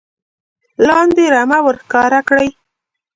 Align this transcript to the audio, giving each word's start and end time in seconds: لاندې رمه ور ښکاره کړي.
لاندې 0.87 1.25
رمه 1.33 1.59
ور 1.65 1.75
ښکاره 1.83 2.19
کړي. 2.29 2.49